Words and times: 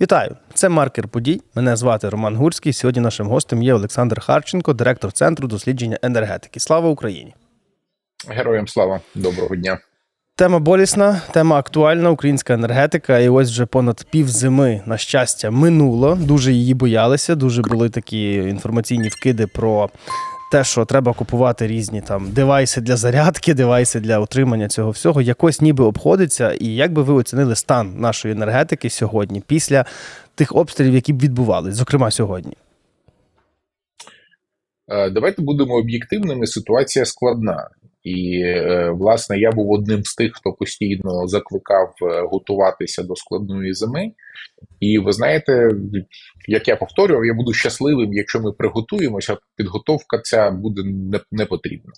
Вітаю! 0.00 0.36
Це 0.54 0.68
маркер 0.68 1.08
подій. 1.08 1.40
Мене 1.54 1.76
звати 1.76 2.08
Роман 2.08 2.36
Гурський. 2.36 2.72
Сьогодні 2.72 3.02
нашим 3.02 3.28
гостем 3.28 3.62
є 3.62 3.74
Олександр 3.74 4.20
Харченко, 4.20 4.72
директор 4.72 5.12
Центру 5.12 5.48
дослідження 5.48 5.98
енергетики. 6.02 6.60
Слава 6.60 6.88
Україні! 6.88 7.34
Героям 8.28 8.68
слава 8.68 9.00
доброго 9.14 9.56
дня. 9.56 9.78
Тема 10.36 10.58
болісна, 10.58 11.22
тема 11.30 11.56
актуальна, 11.56 12.10
українська 12.10 12.54
енергетика. 12.54 13.18
І 13.18 13.28
ось 13.28 13.50
вже 13.50 13.66
понад 13.66 14.04
пів 14.10 14.28
зими, 14.28 14.82
на 14.86 14.98
щастя, 14.98 15.50
минуло. 15.50 16.14
Дуже 16.14 16.52
її 16.52 16.74
боялися. 16.74 17.34
Дуже 17.34 17.62
були 17.62 17.90
такі 17.90 18.34
інформаційні 18.34 19.08
вкиди 19.08 19.46
про 19.46 19.90
те, 20.50 20.64
що 20.64 20.84
треба 20.84 21.12
купувати 21.12 21.66
різні 21.66 22.00
там 22.00 22.32
девайси 22.32 22.80
для 22.80 22.96
зарядки, 22.96 23.54
девайси 23.54 24.00
для 24.00 24.18
отримання 24.18 24.68
цього 24.68 24.90
всього, 24.90 25.22
якось 25.22 25.60
ніби 25.60 25.84
обходиться. 25.84 26.52
І 26.52 26.66
як 26.66 26.92
би 26.92 27.02
ви 27.02 27.14
оцінили 27.14 27.56
стан 27.56 27.94
нашої 27.98 28.34
енергетики 28.34 28.90
сьогодні, 28.90 29.42
після 29.46 29.84
тих 30.34 30.56
обстрілів, 30.56 30.94
які 30.94 31.12
б 31.12 31.22
відбувалися, 31.22 31.76
зокрема 31.76 32.10
сьогодні? 32.10 32.56
Е, 34.88 35.10
давайте 35.10 35.42
будемо 35.42 35.74
об'єктивними. 35.74 36.46
Ситуація 36.46 37.04
складна. 37.04 37.68
І, 38.04 38.40
е, 38.44 38.90
власне, 38.90 39.38
я 39.38 39.52
був 39.52 39.70
одним 39.70 40.04
з 40.04 40.14
тих, 40.14 40.32
хто 40.34 40.52
постійно 40.52 41.26
закликав 41.26 41.94
е, 42.02 42.22
готуватися 42.30 43.02
до 43.02 43.16
складної 43.16 43.74
зими. 43.74 44.12
І 44.80 44.98
ви 44.98 45.12
знаєте, 45.12 45.70
як 46.48 46.68
я 46.68 46.76
повторював, 46.76 47.24
я 47.24 47.34
буду 47.34 47.52
щасливим, 47.52 48.12
якщо 48.12 48.40
ми 48.40 48.52
приготуємося, 48.52 49.36
підготовка 49.56 50.18
ця 50.18 50.50
буде 50.50 50.82
не, 50.84 51.20
не 51.32 51.46
потрібна. 51.46 51.92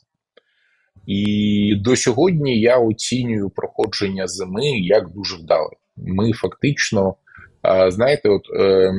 І 1.07 1.75
до 1.85 1.97
сьогодні 1.97 2.61
я 2.61 2.79
оцінюю 2.79 3.51
проходження 3.51 4.27
зими 4.27 4.71
як 4.79 5.11
дуже 5.11 5.37
вдале. 5.37 5.71
Ми 5.97 6.33
фактично, 6.33 7.15
е, 7.67 7.91
знаєте, 7.91 8.29
от 8.29 8.43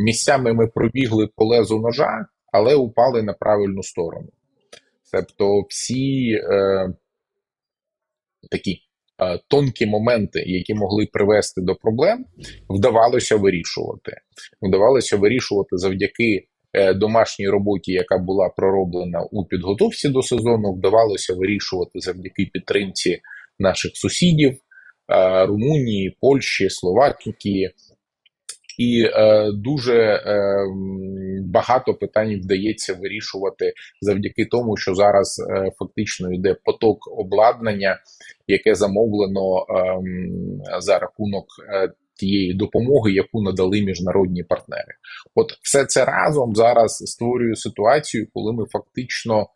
місцями 0.05 0.53
ми 0.53 0.67
пробігли 0.67 1.29
по 1.35 1.45
лезу 1.45 1.79
ножа, 1.79 2.25
але 2.53 2.75
упали 2.75 3.23
на 3.23 3.33
правильну 3.33 3.83
сторону. 3.83 4.27
Тобто 5.11 5.61
всі 5.69 6.31
е, 6.31 6.93
такі 8.51 8.71
е, 9.23 9.39
тонкі 9.47 9.85
моменти, 9.85 10.43
які 10.45 10.73
могли 10.73 11.05
привести 11.05 11.61
до 11.61 11.75
проблем, 11.75 12.25
вдавалося 12.69 13.35
вирішувати. 13.35 14.11
Вдавалося 14.61 15.17
вирішувати 15.17 15.77
завдяки 15.77 16.47
е, 16.73 16.93
домашній 16.93 17.49
роботі, 17.49 17.91
яка 17.91 18.17
була 18.17 18.49
пророблена 18.49 19.21
у 19.31 19.45
підготовці 19.45 20.09
до 20.09 20.21
сезону. 20.21 20.73
Вдавалося 20.73 21.33
вирішувати 21.33 21.99
завдяки 21.99 22.49
підтримці 22.53 23.21
наших 23.59 23.91
сусідів 23.95 24.51
е, 24.51 25.45
Румунії, 25.45 26.17
Польщі, 26.21 26.69
Словакії. 26.69 27.71
І 28.77 29.03
е, 29.05 29.51
дуже 29.51 30.23
багато 31.41 31.93
питань 31.93 32.41
вдається 32.43 32.93
вирішувати 32.93 33.73
завдяки 34.01 34.45
тому, 34.45 34.77
що 34.77 34.95
зараз 34.95 35.45
е, 35.49 35.71
фактично 35.79 36.33
йде 36.33 36.55
поток 36.63 37.19
обладнання, 37.19 37.99
яке 38.47 38.75
замовлено 38.75 39.57
е, 39.59 40.81
за 40.81 40.99
рахунок 40.99 41.45
е, 41.73 41.91
тієї 42.15 42.53
допомоги, 42.53 43.11
яку 43.11 43.41
надали 43.41 43.81
міжнародні 43.81 44.43
партнери. 44.43 44.93
От 45.35 45.51
все 45.61 45.85
це 45.85 46.05
разом 46.05 46.55
зараз 46.55 46.95
створює 46.95 47.55
ситуацію, 47.55 48.27
коли 48.33 48.53
ми 48.53 48.65
фактично 48.65 49.47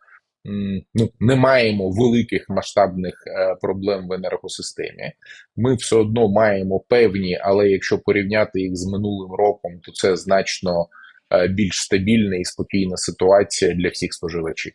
ну, 0.94 1.10
не 1.20 1.36
маємо 1.36 1.90
великих 1.90 2.48
масштабних 2.48 3.14
е, 3.26 3.56
проблем 3.60 4.08
в 4.08 4.12
енергосистемі. 4.12 5.12
Ми 5.56 5.74
все 5.74 5.96
одно 5.96 6.28
маємо 6.28 6.80
певні, 6.80 7.38
але 7.42 7.68
якщо 7.68 7.98
порівняти 7.98 8.60
їх 8.60 8.76
з 8.76 8.86
минулим 8.86 9.32
роком, 9.32 9.80
то 9.82 9.92
це 9.92 10.16
значно 10.16 10.86
більш 11.50 11.74
стабільна 11.74 12.36
і 12.36 12.44
спокійна 12.44 12.96
ситуація 12.96 13.74
для 13.74 13.88
всіх 13.88 14.14
споживачів. 14.14 14.72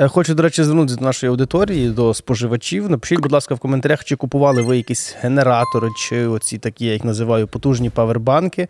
Е, 0.00 0.08
хочу, 0.08 0.34
до 0.34 0.42
речі, 0.42 0.64
звернутися 0.64 0.98
до 0.98 1.04
нашої 1.04 1.30
аудиторії, 1.30 1.88
до 1.90 2.14
споживачів. 2.14 2.90
Напишіть, 2.90 3.20
будь 3.20 3.32
ласка, 3.32 3.54
в 3.54 3.58
коментарях, 3.58 4.04
чи 4.04 4.16
купували 4.16 4.62
ви 4.62 4.76
якісь 4.76 5.16
генератори, 5.20 5.88
чи 5.96 6.26
оці 6.26 6.58
такі, 6.58 6.86
я 6.86 6.92
їх 6.92 7.04
називаю, 7.04 7.46
потужні 7.46 7.90
павербанки, 7.90 8.68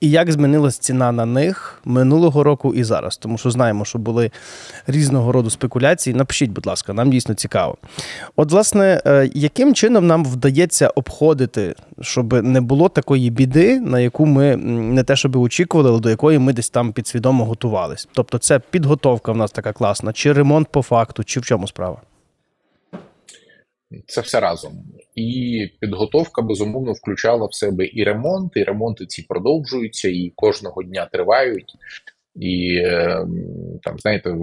і 0.00 0.10
як 0.10 0.32
змінилась 0.32 0.78
ціна 0.78 1.12
на 1.12 1.26
них 1.26 1.80
минулого 1.84 2.44
року 2.44 2.74
і 2.74 2.84
зараз. 2.84 3.16
Тому 3.16 3.38
що 3.38 3.50
знаємо, 3.50 3.84
що 3.84 3.98
були 3.98 4.30
різного 4.86 5.32
роду 5.32 5.50
спекуляції. 5.50 6.16
Напишіть, 6.16 6.50
будь 6.50 6.66
ласка, 6.66 6.92
нам 6.92 7.10
дійсно 7.10 7.34
цікаво. 7.34 7.76
От, 8.36 8.52
власне, 8.52 9.02
е, 9.06 9.30
яким 9.34 9.74
чином 9.74 10.06
нам 10.06 10.24
вдається 10.24 10.88
обходити, 10.88 11.74
щоб 12.00 12.32
не 12.32 12.60
було 12.60 12.88
такої 12.88 13.30
біди, 13.30 13.80
на 13.80 14.00
яку 14.00 14.26
ми 14.26 14.56
не 14.56 15.02
те, 15.02 15.16
щоб 15.16 15.36
очікували, 15.36 15.90
але 15.90 16.00
до 16.00 16.10
якої 16.10 16.38
ми 16.38 16.52
десь 16.52 16.70
там 16.70 16.92
підсвідомо 16.92 17.44
готувалися. 17.44 18.06
Тобто, 18.12 18.38
це 18.38 18.58
підготовка 18.70 19.32
в 19.32 19.36
нас 19.36 19.50
така 19.50 19.72
класна, 19.72 20.12
чи 20.12 20.32
ремонт 20.32 20.68
по 20.72 20.82
факту, 20.82 21.24
чи 21.24 21.40
в 21.40 21.44
чому 21.44 21.66
справа? 21.66 22.02
Це 24.06 24.20
все 24.20 24.40
разом. 24.40 24.72
І 25.14 25.66
підготовка 25.80 26.42
безумовно 26.42 26.92
включала 26.92 27.46
в 27.46 27.54
себе 27.54 27.88
і 27.92 28.04
ремонт, 28.04 28.52
і 28.56 28.64
ремонти 28.64 29.06
ці 29.06 29.22
продовжуються, 29.22 30.08
і 30.08 30.32
кожного 30.36 30.82
дня 30.82 31.08
тривають. 31.12 31.72
І 32.36 32.82
ем, 32.84 33.44
там, 33.82 33.98
знаєте, 33.98 34.30
в, 34.30 34.36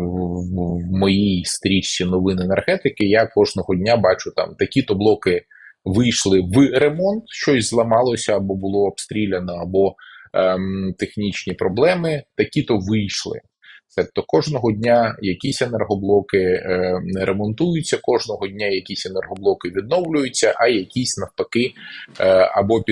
моїй 0.91 1.45
стрічці 1.45 2.05
новин 2.05 2.39
енергетики 2.39 3.05
я 3.05 3.27
кожного 3.27 3.75
дня 3.75 3.97
бачу 3.97 4.31
там 4.35 4.55
такі-то 4.55 4.95
блоки 4.95 5.41
вийшли 5.85 6.41
в 6.41 6.79
ремонт, 6.79 7.23
щось 7.27 7.69
зламалося 7.69 8.35
або 8.35 8.55
було 8.55 8.85
обстріляно, 8.85 9.53
або 9.53 9.95
ем, 10.33 10.93
технічні 10.97 11.53
проблеми, 11.53 12.23
такі-то 12.35 12.77
вийшли. 12.77 13.41
Тобто 13.95 14.23
кожного 14.27 14.71
дня 14.71 15.17
якісь 15.21 15.61
енергоблоки 15.61 16.37
е, 16.37 17.01
ремонтуються, 17.15 17.97
кожного 18.01 18.47
дня 18.47 18.65
якісь 18.67 19.05
енергоблоки 19.05 19.69
відновлюються, 19.69 20.53
а 20.57 20.67
якісь 20.67 21.17
навпаки 21.17 21.73
е, 22.19 22.23
або 22.53 22.83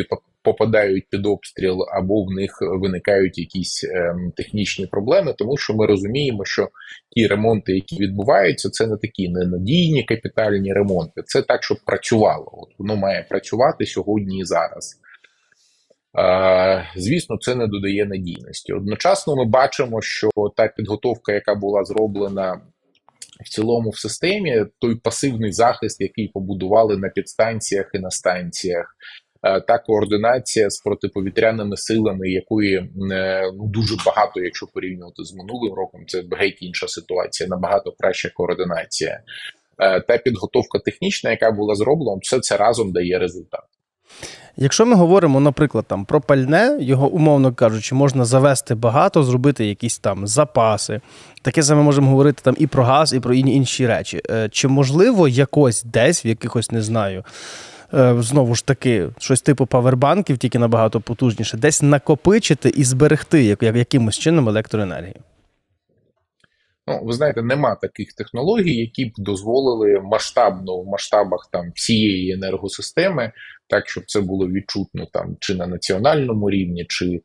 попадають 0.45 1.05
під 1.09 1.25
обстріл, 1.25 1.77
або 1.97 2.23
в 2.23 2.31
них 2.31 2.57
виникають 2.61 3.37
якісь 3.37 3.83
е, 3.83 4.15
технічні 4.37 4.87
проблеми, 4.87 5.35
тому 5.37 5.57
що 5.57 5.73
ми 5.73 5.85
розуміємо, 5.85 6.45
що 6.45 6.69
ті 7.09 7.27
ремонти, 7.27 7.73
які 7.73 7.95
відбуваються, 7.95 8.69
це 8.69 8.87
не 8.87 8.97
такі 8.97 9.29
ненадійні 9.29 10.03
капітальні 10.03 10.73
ремонти. 10.73 11.21
Це 11.25 11.41
так, 11.41 11.63
щоб 11.63 11.77
працювало. 11.85 12.49
От 12.53 12.69
воно 12.79 12.95
має 12.95 13.25
працювати 13.29 13.85
сьогодні 13.85 14.39
і 14.39 14.45
зараз. 14.45 15.01
Звісно, 16.95 17.37
це 17.37 17.55
не 17.55 17.67
додає 17.67 18.05
надійності. 18.05 18.73
Одночасно, 18.73 19.35
ми 19.35 19.45
бачимо, 19.45 20.01
що 20.01 20.29
та 20.57 20.67
підготовка, 20.67 21.33
яка 21.33 21.55
була 21.55 21.83
зроблена 21.83 22.61
в 23.45 23.49
цілому 23.49 23.89
в 23.89 23.97
системі, 23.97 24.65
той 24.79 24.95
пасивний 24.95 25.51
захист, 25.51 26.01
який 26.01 26.27
побудували 26.27 26.97
на 26.97 27.09
підстанціях 27.09 27.91
і 27.93 27.99
на 27.99 28.09
станціях, 28.09 28.95
та 29.67 29.77
координація 29.77 30.69
з 30.69 30.79
протиповітряними 30.79 31.77
силами, 31.77 32.29
якої 32.29 32.75
е, 33.11 33.51
ну 33.57 33.67
дуже 33.67 33.95
багато, 34.05 34.41
якщо 34.41 34.67
порівнювати 34.73 35.23
з 35.23 35.33
минулим 35.33 35.73
роком, 35.73 36.01
це 36.07 36.23
геть 36.31 36.61
інша 36.61 36.87
ситуація, 36.87 37.49
набагато 37.49 37.91
краща 37.91 38.29
координація. 38.35 39.21
Е, 39.79 40.01
та 40.01 40.17
підготовка 40.17 40.79
технічна, 40.79 41.31
яка 41.31 41.51
була 41.51 41.75
зроблена, 41.75 42.19
все 42.21 42.39
це 42.39 42.57
разом 42.57 42.91
дає 42.91 43.19
результат. 43.19 43.63
Якщо 44.57 44.85
ми 44.85 44.95
говоримо, 44.95 45.39
наприклад, 45.39 45.85
там 45.87 46.05
про 46.05 46.21
пальне, 46.21 46.77
його, 46.81 47.07
умовно 47.07 47.53
кажучи, 47.53 47.95
можна 47.95 48.25
завести 48.25 48.75
багато, 48.75 49.23
зробити 49.23 49.65
якісь 49.65 49.97
там 49.97 50.27
запаси. 50.27 51.01
Таке 51.41 51.63
саме 51.63 51.81
можемо 51.81 52.09
говорити 52.09 52.41
там 52.43 52.55
і 52.57 52.67
про 52.67 52.83
газ, 52.83 53.13
і 53.13 53.19
про 53.19 53.33
інші 53.33 53.87
речі. 53.87 54.21
Е, 54.29 54.49
чи 54.49 54.67
можливо 54.67 55.27
якось 55.27 55.83
десь, 55.83 56.25
в 56.25 56.27
якихось 56.27 56.71
не 56.71 56.81
знаю, 56.81 57.23
е, 57.93 58.15
знову 58.19 58.55
ж 58.55 58.65
таки, 58.65 59.09
щось 59.19 59.41
типу 59.41 59.65
павербанків, 59.65 60.37
тільки 60.37 60.59
набагато 60.59 61.01
потужніше, 61.01 61.57
десь 61.57 61.81
накопичити 61.81 62.69
і 62.69 62.83
зберегти 62.83 63.43
як, 63.43 63.63
якимось 63.63 64.17
чином 64.19 64.49
електроенергію? 64.49 65.15
Ну, 66.87 66.99
ви 67.03 67.13
знаєте, 67.13 67.41
нема 67.41 67.75
таких 67.75 68.13
технологій, 68.13 68.75
які 68.75 69.05
б 69.05 69.11
дозволили 69.17 69.99
масштабно 70.03 70.77
в 70.77 70.87
масштабах 70.87 71.49
там 71.51 71.71
всієї 71.75 72.31
енергосистеми, 72.31 73.31
так 73.67 73.89
щоб 73.89 74.03
це 74.07 74.21
було 74.21 74.47
відчутно 74.47 75.05
там 75.13 75.37
чи 75.39 75.55
на 75.55 75.67
національному 75.67 76.49
рівні, 76.49 76.85
чи 76.89 77.05
е, 77.05 77.21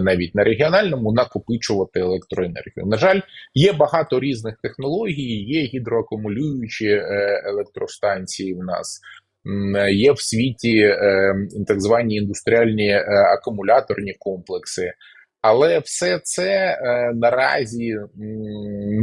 навіть 0.00 0.34
на 0.34 0.44
регіональному 0.44 1.12
накопичувати 1.12 2.00
електроенергію. 2.00 2.86
На 2.86 2.96
жаль, 2.96 3.20
є 3.54 3.72
багато 3.72 4.20
різних 4.20 4.56
технологій, 4.62 5.44
є 5.44 5.62
гідроакумулюючі 5.62 6.88
е, 6.88 7.42
електростанції. 7.46 8.54
В 8.54 8.64
нас 8.64 9.00
є 9.92 10.12
в 10.12 10.20
світі 10.20 10.78
е, 10.78 11.34
так 11.66 11.80
звані 11.80 12.14
індустріальні 12.14 12.94
акумуляторні 13.36 14.14
комплекси. 14.18 14.92
Але 15.48 15.78
все 15.78 16.20
це 16.22 16.48
е, 16.50 17.12
наразі 17.14 17.94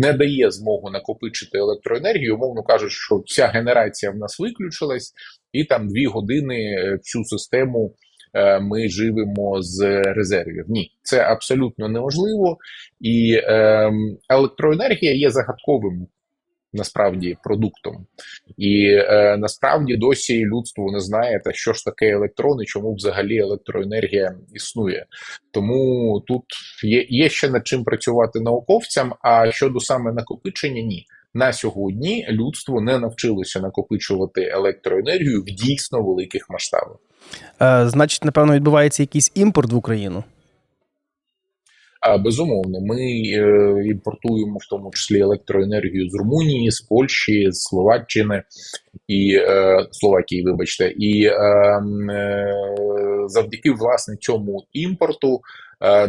не 0.02 0.14
дає 0.14 0.52
змогу 0.52 0.90
накопичити 0.90 1.58
електроенергію. 1.58 2.36
Умовно 2.36 2.64
кажуть, 2.64 2.92
що 2.92 3.16
вся 3.26 3.48
генерація 3.48 4.12
в 4.12 4.16
нас 4.16 4.40
виключилась, 4.40 5.14
і 5.52 5.66
там 5.66 5.88
дві 5.88 6.06
години 6.06 6.76
всю 6.76 7.24
цю 7.24 7.24
систему 7.24 7.94
е, 8.34 8.60
ми 8.60 8.90
живемо 8.90 9.62
з 9.62 10.02
резервів. 10.04 10.66
Ні, 10.68 10.92
це 11.02 11.20
абсолютно 11.22 11.90
неможливо, 11.90 12.58
і 13.00 13.34
е, 13.44 13.92
електроенергія 14.30 15.14
є 15.14 15.30
загадковим. 15.30 16.08
Насправді 16.74 17.38
продуктом, 17.44 18.06
і 18.58 18.86
е, 18.86 19.38
насправді 19.38 19.98
досі 19.98 20.46
людство 20.46 20.92
не 20.92 21.00
знає, 21.00 21.42
та 21.46 21.54
що 21.54 21.74
ж 21.74 21.86
таке 21.86 22.10
електрон 22.10 22.62
і 22.62 22.66
чому 22.66 22.94
взагалі 22.94 23.38
електроенергія 23.38 24.36
існує. 24.54 25.06
Тому 25.52 26.20
тут 26.28 26.44
є, 26.84 27.06
є 27.10 27.30
ще 27.30 27.50
над 27.50 27.68
чим 27.68 27.84
працювати 27.84 28.40
науковцям. 28.40 29.14
А 29.22 29.52
щодо 29.52 29.80
саме 29.80 30.12
накопичення, 30.12 30.82
ні 30.82 31.06
на 31.34 31.54
сьогодні 31.54 32.28
людство 32.30 32.82
не 32.82 33.00
навчилося 33.00 33.60
накопичувати 33.60 34.42
електроенергію 34.42 35.42
в 35.42 35.46
дійсно 35.46 36.04
великих 36.04 36.50
масштабах. 36.50 36.98
Е, 37.62 37.90
Значить, 37.90 38.26
напевно, 38.26 38.54
відбувається 38.54 39.04
якийсь 39.04 39.32
імпорт 39.36 39.72
в 39.72 39.76
Україну. 39.76 40.24
А 42.06 42.18
безумовно, 42.18 42.82
ми 42.82 43.02
е, 43.02 43.84
імпортуємо 43.86 44.58
в 44.62 44.70
тому 44.70 44.92
числі 44.92 45.20
електроенергію 45.20 46.10
з 46.10 46.16
Румунії, 46.16 46.72
з 46.72 46.82
Польщі, 46.82 47.52
з 47.52 47.62
Словаччини 47.62 48.44
і 49.08 49.36
е, 49.36 49.78
Словакії, 49.92 50.44
вибачте, 50.44 50.94
і 50.98 51.26
е, 51.26 51.34
е, 52.12 52.56
завдяки 53.28 53.72
власне 53.72 54.16
цьому 54.16 54.64
імпорту 54.74 55.42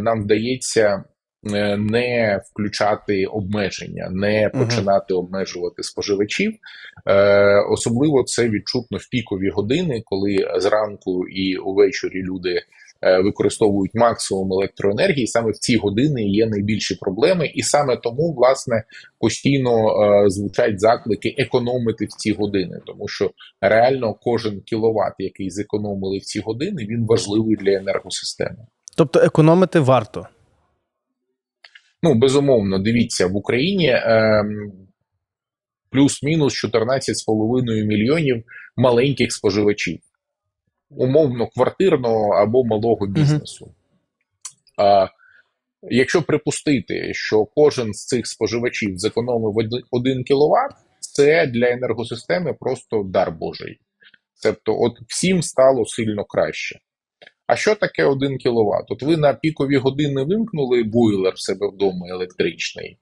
нам 0.00 0.22
вдається 0.22 1.04
не 1.78 2.40
включати 2.50 3.26
обмеження, 3.26 4.08
не 4.10 4.50
починати 4.54 5.14
обмежувати 5.14 5.82
споживачів. 5.82 6.52
Е, 7.06 7.60
особливо 7.70 8.22
це 8.22 8.48
відчутно 8.48 8.98
в 8.98 9.08
пікові 9.10 9.48
години, 9.48 10.02
коли 10.04 10.36
зранку 10.56 11.28
і 11.28 11.56
увечері 11.56 12.22
люди. 12.22 12.62
Е, 13.06 13.22
використовують 13.22 13.94
максимум 13.94 14.52
електроенергії 14.52 15.26
саме 15.26 15.50
в 15.50 15.54
ці 15.54 15.76
години 15.76 16.22
є 16.22 16.46
найбільші 16.46 16.94
проблеми, 16.94 17.50
і 17.54 17.62
саме 17.62 17.96
тому 17.96 18.34
власне 18.36 18.84
постійно 19.20 19.70
е, 19.70 20.30
звучать 20.30 20.80
заклики 20.80 21.34
економити 21.38 22.04
в 22.04 22.08
ці 22.08 22.32
години, 22.32 22.80
тому 22.86 23.08
що 23.08 23.30
реально 23.60 24.14
кожен 24.20 24.60
кіловат, 24.60 25.12
який 25.18 25.50
зекономили 25.50 26.18
в 26.18 26.22
ці 26.22 26.40
години, 26.40 26.86
він 26.90 27.06
важливий 27.06 27.56
для 27.56 27.72
енергосистеми. 27.72 28.66
Тобто 28.96 29.20
економити 29.20 29.80
варто. 29.80 30.26
Ну, 32.02 32.14
безумовно, 32.14 32.78
дивіться, 32.78 33.26
в 33.26 33.36
Україні 33.36 33.86
е, 33.86 34.44
плюс-мінус 35.90 36.64
14,5 36.64 37.84
мільйонів 37.84 38.44
маленьких 38.76 39.32
споживачів, 39.32 39.98
умовно, 40.90 41.46
квартирного 41.46 42.34
або 42.34 42.64
малого 42.64 43.06
бізнесу. 43.06 43.74
А 44.78 45.06
якщо 45.82 46.22
припустити, 46.22 47.14
що 47.14 47.44
кожен 47.44 47.92
з 47.94 48.06
цих 48.06 48.26
споживачів 48.26 48.98
зекономив 48.98 49.56
1 49.90 50.24
кВт, 50.24 50.76
це 51.00 51.46
для 51.46 51.70
енергосистеми 51.70 52.54
просто 52.60 53.02
дар 53.02 53.32
Божий. 53.32 53.78
Тобто, 54.42 54.80
от 54.80 54.92
всім 55.08 55.42
стало 55.42 55.86
сильно 55.86 56.24
краще. 56.24 56.78
А 57.46 57.56
що 57.56 57.74
таке 57.74 58.04
1 58.04 58.38
кВт? 58.38 58.90
От 58.90 59.02
ви 59.02 59.16
на 59.16 59.34
пікові 59.34 59.76
години 59.76 60.24
вимкнули 60.24 60.82
бойлер 60.82 61.32
в 61.34 61.40
себе 61.40 61.68
вдома 61.68 62.08
електричний, 62.08 62.98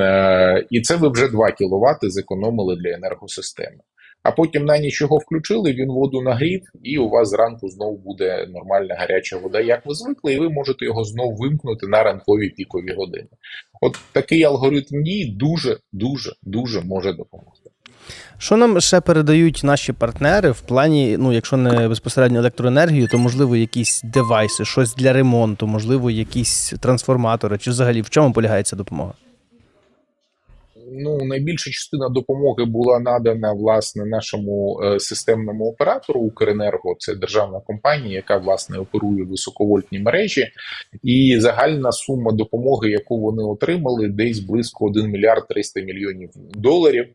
е, 0.00 0.66
і 0.70 0.80
це 0.80 0.96
ви 0.96 1.08
вже 1.08 1.28
2 1.28 1.50
кВт 1.50 2.12
зекономили 2.12 2.76
для 2.76 2.90
енергосистеми. 2.90 3.80
А 4.26 4.32
потім 4.32 4.64
на 4.64 4.78
ніч 4.78 5.00
його 5.00 5.16
включили, 5.16 5.72
він 5.72 5.88
воду 5.88 6.22
нагрів, 6.22 6.62
і 6.82 6.98
у 6.98 7.08
вас 7.08 7.28
зранку 7.28 7.68
знову 7.68 7.98
буде 7.98 8.46
нормальна 8.48 8.94
гаряча 8.98 9.36
вода, 9.36 9.60
як 9.60 9.86
ви 9.86 9.94
звикли, 9.94 10.34
і 10.34 10.38
ви 10.38 10.50
можете 10.50 10.84
його 10.84 11.04
знову 11.04 11.36
вимкнути 11.36 11.86
на 11.86 12.02
ранкові 12.02 12.48
пікові 12.48 12.94
години. 12.96 13.28
От 13.80 13.98
такий 14.12 14.44
алгоритм 14.44 15.02
дій 15.02 15.24
дуже 15.36 15.76
дуже 15.92 16.32
дуже 16.42 16.80
може 16.80 17.12
допомогти. 17.12 17.70
Що 18.38 18.56
нам 18.56 18.80
ще 18.80 19.00
передають 19.00 19.60
наші 19.64 19.92
партнери 19.92 20.50
в 20.50 20.60
плані, 20.60 21.16
ну, 21.18 21.32
якщо 21.32 21.56
не 21.56 21.88
безпосередньо 21.88 22.38
електроенергію, 22.38 23.08
то 23.08 23.18
можливо 23.18 23.56
якісь 23.56 24.02
девайси, 24.02 24.64
щось 24.64 24.94
для 24.94 25.12
ремонту, 25.12 25.66
можливо, 25.66 26.10
якісь 26.10 26.74
трансформатори, 26.80 27.58
чи 27.58 27.70
взагалі 27.70 28.02
в 28.02 28.10
чому 28.10 28.32
полягає 28.32 28.62
ця 28.62 28.76
допомога? 28.76 29.12
Ну 30.92 31.24
найбільша 31.24 31.70
частина 31.70 32.08
допомоги 32.08 32.64
була 32.64 32.98
надана 32.98 33.52
власне 33.52 34.04
нашому 34.04 34.80
е, 34.82 35.00
системному 35.00 35.64
оператору 35.64 36.20
Укренерго. 36.20 36.96
Це 36.98 37.14
державна 37.14 37.60
компанія, 37.60 38.14
яка 38.14 38.36
власне 38.36 38.78
оперує 38.78 39.24
високовольтні 39.24 39.98
мережі, 39.98 40.46
і 41.02 41.36
загальна 41.40 41.92
сума 41.92 42.32
допомоги, 42.32 42.90
яку 42.90 43.20
вони 43.20 43.42
отримали, 43.42 44.08
десь 44.08 44.38
близько 44.38 44.84
1 44.84 45.10
мільярд 45.10 45.48
300 45.48 45.80
мільйонів 45.80 46.30
доларів. 46.54 47.06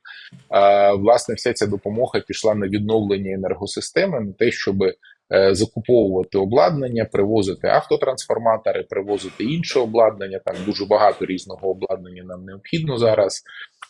Власне 0.97 1.35
вся 1.35 1.53
ця 1.53 1.67
допомога 1.67 2.19
пішла 2.27 2.55
на 2.55 2.67
відновлення 2.67 3.31
енергосистеми, 3.31 4.19
на 4.19 4.33
те, 4.33 4.51
щоби 4.51 4.93
Е, 5.20 5.20
закуповувати 5.51 6.37
обладнання, 6.37 7.05
привозити 7.05 7.67
автотрансформатори, 7.67 8.83
привозити 8.89 9.43
інше 9.43 9.79
обладнання. 9.79 10.39
Там 10.45 10.55
дуже 10.65 10.85
багато 10.85 11.25
різного 11.25 11.69
обладнання 11.69 12.23
нам 12.23 12.45
необхідно 12.45 12.97
зараз. 12.97 13.43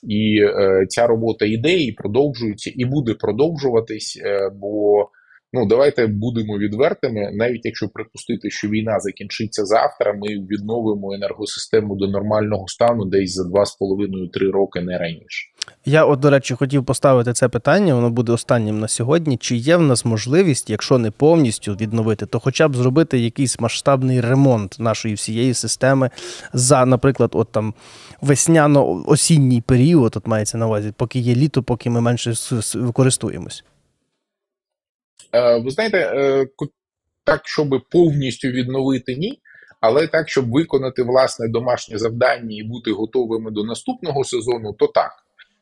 І 0.08 0.42
е, 0.42 0.86
ця 0.90 1.08
робота 1.08 1.46
йде 1.46 1.78
і 1.80 1.92
продовжується, 1.92 2.72
і 2.76 2.86
буде 2.86 3.14
продовжуватись. 3.14 4.22
Е, 4.26 4.50
бо 4.56 5.06
ну 5.54 5.66
давайте 5.66 6.08
будемо 6.08 6.58
відвертими, 6.58 7.32
навіть 7.34 7.66
якщо 7.66 7.90
припустити, 7.90 8.50
що 8.50 8.68
війна 8.68 9.00
закінчиться 9.00 9.66
завтра, 9.66 10.14
ми 10.14 10.28
відновимо 10.28 11.14
енергосистему 11.14 11.96
до 11.96 12.08
нормального 12.08 12.68
стану 12.68 13.06
десь 13.06 13.34
за 13.34 13.44
2,5-3 13.44 14.52
роки, 14.52 14.82
не 14.82 14.98
раніше. 14.98 15.50
Я, 15.86 16.06
от, 16.06 16.19
до 16.19 16.30
речі, 16.30 16.56
хотів 16.56 16.86
поставити 16.86 17.34
це 17.34 17.50
питання, 17.50 17.96
воно 17.96 18.10
буде 18.10 18.31
останнім 18.31 18.80
на 18.80 18.88
сьогодні. 18.88 19.38
Чи 19.38 19.56
є 19.56 19.78
в 19.78 19.81
нас 19.81 20.06
можливість, 20.06 20.69
якщо 20.69 20.98
не 20.98 21.12
повністю 21.12 21.74
відновити, 21.74 22.25
то 22.25 22.40
хоча 22.40 22.68
б 22.68 22.75
зробити 22.75 23.19
якийсь 23.19 23.60
масштабний 23.60 24.22
ремонт 24.22 24.75
нашої 24.80 25.13
всієї 25.13 25.54
системи 25.54 26.10
за, 26.54 26.86
наприклад, 26.86 27.31
от 27.34 27.52
там 27.52 27.74
весняно-осінній 28.22 29.62
період, 29.62 30.13
от 30.16 30.28
мається 30.28 30.58
на 30.58 30.68
увазі, 30.68 30.94
поки 30.98 31.19
є 31.19 31.36
літо, 31.36 31.63
поки 31.63 31.90
ми 31.90 32.02
менше 32.02 32.34
використовуємось? 32.75 33.63
Е, 35.34 35.60
ви 35.60 35.72
знаєте, 35.72 35.98
е, 35.98 36.48
так, 37.24 37.42
щоб 37.46 37.81
повністю 37.92 38.48
відновити 38.48 39.16
ні. 39.16 39.40
Але 39.81 40.08
так, 40.08 40.30
щоб 40.30 40.52
виконати 40.52 41.04
власне 41.04 41.48
домашнє 41.48 41.98
завдання 41.98 42.58
і 42.58 42.63
бути 42.63 42.91
готовими 42.91 43.51
до 43.51 43.63
наступного 43.63 44.24
сезону, 44.24 44.74
то 44.74 44.88
так. 44.88 45.12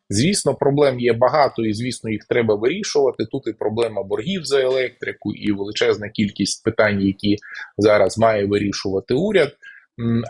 Звісно, 0.10 0.56
проблем 0.56 1.00
є 1.00 1.14
багато, 1.14 1.66
і 1.66 1.74
звісно, 1.74 2.10
їх 2.10 2.26
треба 2.30 2.56
вирішувати. 2.56 3.26
Тут 3.26 3.48
і 3.48 3.54
проблема 3.54 4.04
боргів 4.04 4.46
за 4.46 4.62
електрику, 4.62 5.34
і 5.34 5.52
величезна 5.52 6.10
кількість 6.10 6.64
питань, 6.64 7.02
які 7.02 7.36
зараз 7.78 8.18
має 8.18 8.46
вирішувати 8.46 9.14
уряд. 9.14 9.52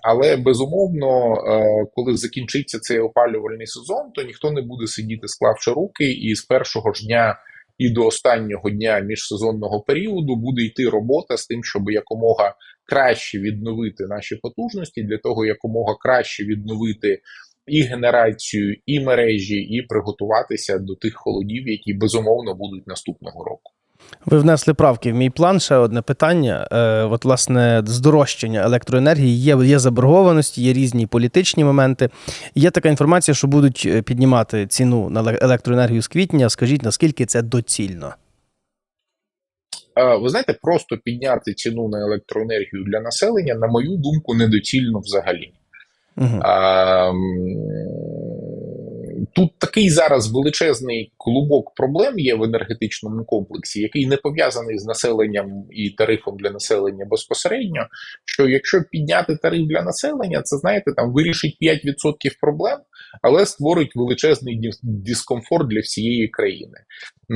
Але 0.03 0.37
безумовно, 0.37 1.33
е, 1.33 1.85
коли 1.95 2.17
закінчиться 2.17 2.79
цей 2.79 2.99
опалювальний 2.99 3.67
сезон, 3.67 4.11
то 4.15 4.23
ніхто 4.23 4.51
не 4.51 4.61
буде 4.61 4.87
сидіти, 4.87 5.27
склавши 5.27 5.71
руки, 5.71 6.11
і 6.11 6.35
з 6.35 6.41
першого 6.41 6.93
ж 6.93 7.05
дня 7.05 7.37
і 7.77 7.89
до 7.89 8.05
останнього 8.05 8.69
дня 8.69 8.99
міжсезонного 8.99 9.81
періоду 9.81 10.35
буде 10.35 10.61
йти 10.61 10.89
робота 10.89 11.37
з 11.37 11.47
тим, 11.47 11.63
щоб 11.63 11.89
якомога 11.89 12.55
краще 12.85 13.39
відновити 13.39 14.03
наші 14.07 14.35
потужності, 14.35 15.03
для 15.03 15.17
того 15.17 15.45
якомога 15.45 15.95
краще 15.99 16.43
відновити 16.43 17.21
і 17.69 17.81
генерацію, 17.81 18.75
і 18.85 18.99
мережі, 18.99 19.55
і 19.55 19.81
приготуватися 19.81 20.77
до 20.77 20.95
тих 20.95 21.13
холодів, 21.15 21.67
які 21.67 21.93
безумовно 21.93 22.55
будуть 22.55 22.87
наступного 22.87 23.43
року. 23.43 23.71
Ви 24.25 24.39
внесли 24.39 24.73
правки 24.73 25.11
в 25.11 25.15
мій 25.15 25.29
план. 25.29 25.59
Ще 25.59 25.75
одне 25.75 26.01
питання. 26.01 26.67
Е, 26.71 27.03
от, 27.03 27.25
власне, 27.25 27.81
здорожчання 27.85 28.61
електроенергії 28.63 29.37
є 29.37 29.57
є 29.65 29.79
заборгованості, 29.79 30.61
є 30.61 30.73
різні 30.73 31.07
політичні 31.07 31.63
моменти. 31.63 32.09
Є 32.55 32.71
така 32.71 32.89
інформація, 32.89 33.35
що 33.35 33.47
будуть 33.47 33.83
е, 33.85 34.01
піднімати 34.01 34.67
ціну 34.67 35.09
на 35.09 35.37
електроенергію 35.41 36.01
з 36.01 36.07
квітня. 36.07 36.49
Скажіть, 36.49 36.83
наскільки 36.83 37.25
це 37.25 37.41
доцільно? 37.41 38.13
Е, 39.99 40.17
ви 40.17 40.29
знаєте, 40.29 40.57
просто 40.61 40.97
підняти 41.03 41.53
ціну 41.53 41.89
на 41.89 41.99
електроенергію 41.99 42.83
для 42.83 42.99
населення, 42.99 43.55
на 43.55 43.67
мою 43.67 43.97
думку, 43.97 44.33
недоцільно 44.33 44.99
взагалі. 44.99 45.53
Угу. 46.19 46.39
А, 46.41 47.11
тут 49.33 49.59
такий 49.59 49.89
зараз 49.89 50.31
величезний 50.31 51.13
клубок 51.17 51.73
проблем 51.75 52.19
є 52.19 52.35
в 52.35 52.43
енергетичному 52.43 53.25
комплексі, 53.25 53.81
який 53.81 54.07
не 54.07 54.17
пов'язаний 54.17 54.79
з 54.79 54.85
населенням 54.85 55.65
і 55.71 55.89
тарифом 55.89 56.37
для 56.37 56.49
населення 56.49 57.05
безпосередньо. 57.05 57.87
Що 58.25 58.47
якщо 58.47 58.83
підняти 58.91 59.35
тариф 59.35 59.67
для 59.67 59.81
населення, 59.81 60.41
це 60.41 60.57
знаєте, 60.57 60.91
там 60.97 61.13
вирішить 61.13 61.57
5% 61.61 62.39
проблем, 62.41 62.79
але 63.21 63.45
створить 63.45 63.95
величезний 63.95 64.71
дискомфорт 64.83 65.67
для 65.67 65.79
всієї 65.79 66.27
країни. 66.27 66.77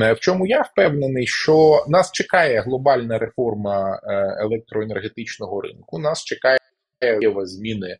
Е, 0.02 0.12
В 0.12 0.20
чому 0.20 0.46
я 0.46 0.62
впевнений, 0.62 1.26
що 1.26 1.84
нас 1.88 2.12
чекає 2.12 2.60
глобальна 2.60 3.18
реформа 3.18 4.00
е, 4.04 4.36
електроенергетичного 4.44 5.60
ринку, 5.60 5.98
нас 5.98 6.24
чекає 6.24 6.58
суттєва 7.00 7.46
зміни, 7.46 7.96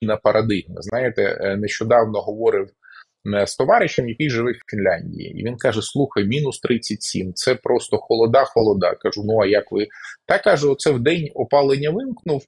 зміна 0.00 0.16
парадигми. 0.16 0.76
Знаєте, 0.78 1.38
е, 1.40 1.56
нещодавно 1.56 2.20
говорив 2.20 2.68
е, 3.34 3.46
з 3.46 3.56
товаришем, 3.56 4.08
який 4.08 4.30
живе 4.30 4.52
в 4.52 4.70
Фінляндії, 4.70 5.40
і 5.40 5.44
він 5.44 5.56
каже: 5.56 5.82
Слухай, 5.82 6.24
мінус 6.24 6.60
37, 6.60 7.32
це 7.34 7.54
просто 7.54 7.98
холода, 7.98 8.44
холода. 8.44 8.94
Кажу, 8.94 9.22
ну 9.24 9.40
а 9.42 9.46
як 9.46 9.72
ви? 9.72 9.86
Та 10.26 10.38
каже, 10.38 10.68
оце 10.68 10.90
в 10.90 11.00
день 11.00 11.28
опалення 11.34 11.90
вимкнув. 11.90 12.42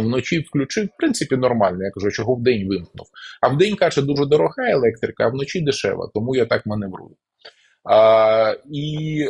Вночі 0.00 0.38
включив, 0.38 0.86
в 0.86 0.96
принципі, 0.98 1.36
нормально. 1.36 1.84
Я 1.84 1.90
кажу, 1.90 2.10
чого 2.10 2.34
в 2.34 2.42
день 2.42 2.68
вимкнув. 2.68 3.06
А 3.40 3.48
в 3.48 3.58
день 3.58 3.76
каже, 3.76 4.02
дуже 4.02 4.26
дорога 4.26 4.70
електрика, 4.70 5.24
а 5.24 5.28
вночі 5.28 5.60
дешева, 5.60 6.10
тому 6.14 6.36
я 6.36 6.46
так 6.46 6.66
маневрую. 6.66 7.16
А, 7.84 8.56
і 8.72 9.26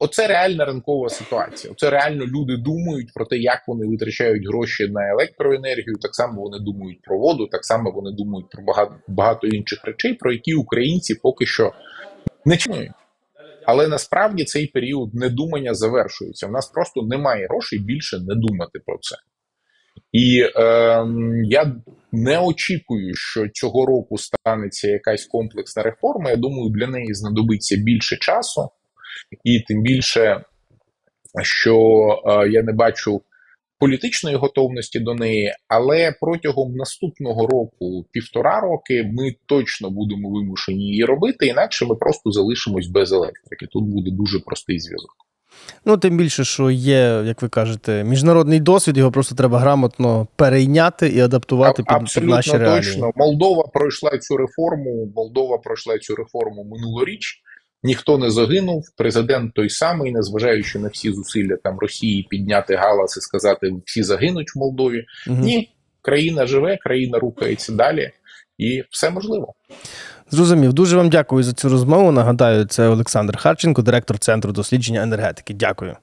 оце 0.00 0.26
реальна 0.26 0.64
ринкова 0.64 1.08
ситуація. 1.08 1.72
Оце 1.72 1.90
реально 1.90 2.24
люди 2.26 2.56
думають 2.56 3.12
про 3.14 3.26
те, 3.26 3.36
як 3.36 3.62
вони 3.68 3.86
витрачають 3.86 4.46
гроші 4.48 4.88
на 4.88 5.08
електроенергію. 5.08 5.96
Так 6.02 6.14
само 6.14 6.42
вони 6.42 6.58
думають 6.58 7.02
про 7.02 7.18
воду, 7.18 7.46
так 7.46 7.64
само 7.64 7.90
вони 7.90 8.10
думають 8.12 8.50
про 8.50 8.62
багато, 8.64 8.94
багато 9.08 9.46
інших 9.46 9.84
речей, 9.84 10.14
про 10.14 10.32
які 10.32 10.54
українці 10.54 11.14
поки 11.14 11.46
що 11.46 11.72
не 12.44 12.56
чують. 12.56 12.90
Але 13.66 13.88
насправді 13.88 14.44
цей 14.44 14.66
період 14.66 15.14
недумання 15.14 15.74
завершується. 15.74 16.46
У 16.46 16.50
нас 16.50 16.66
просто 16.66 17.02
немає 17.02 17.46
грошей 17.46 17.78
більше 17.78 18.18
не 18.18 18.34
думати 18.34 18.78
про 18.86 18.98
це. 19.00 19.16
І 20.12 20.46
ем, 20.56 21.44
я 21.44 21.76
не 22.12 22.38
очікую, 22.38 23.14
що 23.14 23.48
цього 23.48 23.86
року 23.86 24.18
станеться 24.18 24.88
якась 24.88 25.24
комплексна 25.24 25.82
реформа. 25.82 26.30
Я 26.30 26.36
думаю, 26.36 26.70
для 26.70 26.86
неї 26.86 27.14
знадобиться 27.14 27.76
більше 27.76 28.16
часу, 28.16 28.70
і 29.44 29.60
тим 29.60 29.82
більше, 29.82 30.44
що 31.42 31.76
е, 32.26 32.48
я 32.48 32.62
не 32.62 32.72
бачу 32.72 33.22
політичної 33.78 34.36
готовності 34.36 35.00
до 35.00 35.14
неї, 35.14 35.54
але 35.68 36.14
протягом 36.20 36.74
наступного 36.74 37.46
року, 37.46 38.06
півтора 38.12 38.60
роки, 38.60 39.10
ми 39.12 39.34
точно 39.46 39.90
будемо 39.90 40.30
вимушені 40.30 40.84
її 40.84 41.04
робити, 41.04 41.46
інакше 41.46 41.86
ми 41.86 41.94
просто 41.94 42.30
залишимось 42.30 42.86
без 42.86 43.12
електрики. 43.12 43.66
Тут 43.66 43.84
буде 43.84 44.10
дуже 44.10 44.38
простий 44.40 44.78
зв'язок. 44.78 45.10
Ну, 45.84 45.96
тим 45.96 46.16
більше, 46.16 46.44
що 46.44 46.70
є, 46.70 47.22
як 47.24 47.42
ви 47.42 47.48
кажете, 47.48 48.04
міжнародний 48.04 48.60
досвід, 48.60 48.96
його 48.96 49.10
просто 49.10 49.34
треба 49.34 49.58
грамотно 49.58 50.26
перейняти 50.36 51.08
і 51.08 51.20
адаптувати 51.20 51.82
А- 51.86 51.98
під, 51.98 52.14
під 52.14 52.24
наші 52.24 52.56
реалії. 52.56 52.76
точно. 52.76 53.12
Молдова 53.16 53.62
пройшла 53.74 54.18
цю 54.18 54.36
реформу. 54.36 55.12
Молдова 55.16 55.58
пройшла 55.58 55.98
цю 55.98 56.14
реформу 56.16 56.64
минулоріч. 56.64 57.42
Ніхто 57.82 58.18
не 58.18 58.30
загинув. 58.30 58.84
Президент 58.96 59.54
той 59.54 59.70
самий, 59.70 60.12
незважаючи 60.12 60.78
на 60.78 60.88
всі 60.88 61.12
зусилля 61.12 61.56
там 61.64 61.78
Росії 61.78 62.26
підняти 62.30 62.74
галас 62.76 63.16
і 63.16 63.20
сказати, 63.20 63.72
всі 63.86 64.02
загинуть 64.02 64.54
в 64.54 64.58
Молдові. 64.58 65.04
Мгм. 65.26 65.40
Ні, 65.40 65.70
країна 66.02 66.46
живе, 66.46 66.76
країна 66.76 67.18
рухається 67.18 67.72
далі, 67.72 68.10
і 68.58 68.84
все 68.90 69.10
можливо. 69.10 69.54
Зрозумів. 70.30 70.72
Дуже 70.72 70.96
вам 70.96 71.10
дякую 71.10 71.44
за 71.44 71.52
цю 71.52 71.68
розмову. 71.68 72.12
Нагадаю, 72.12 72.64
це 72.64 72.88
Олександр 72.88 73.38
Харченко, 73.38 73.82
директор 73.82 74.18
Центру 74.18 74.52
дослідження 74.52 75.02
енергетики. 75.02 75.54
Дякую. 75.54 75.96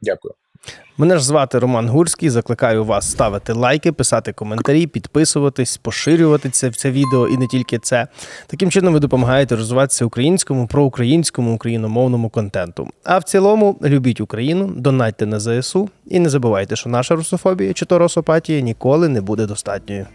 Дякую. 0.00 0.34
Мене 1.00 1.16
ж 1.16 1.24
звати 1.24 1.58
Роман 1.58 1.88
Гурський. 1.88 2.30
Закликаю 2.30 2.84
вас 2.84 3.10
ставити 3.10 3.52
лайки, 3.52 3.92
писати 3.92 4.32
коментарі, 4.32 4.86
підписуватись, 4.86 5.76
поширювати 5.76 6.50
це, 6.50 6.70
це 6.70 6.90
відео 6.90 7.28
і 7.28 7.36
не 7.36 7.46
тільки 7.46 7.78
це. 7.78 8.06
Таким 8.46 8.70
чином 8.70 8.94
ви 8.94 9.00
допомагаєте 9.00 9.56
розвиватися 9.56 10.04
українському, 10.04 10.66
проукраїнському, 10.66 11.54
україномовному 11.54 12.28
контенту. 12.28 12.88
А 13.04 13.18
в 13.18 13.24
цілому 13.24 13.78
любіть 13.82 14.20
Україну, 14.20 14.72
донатьте 14.76 15.26
на 15.26 15.40
ЗСУ 15.40 15.90
і 16.06 16.18
не 16.20 16.28
забувайте, 16.28 16.76
що 16.76 16.90
наша 16.90 17.14
русофобія 17.14 17.72
чи 17.72 17.84
то 17.84 17.98
росопатія 17.98 18.60
ніколи 18.60 19.08
не 19.08 19.20
буде 19.20 19.46
достатньою. 19.46 20.06